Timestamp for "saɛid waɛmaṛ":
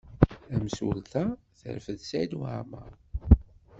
2.03-2.91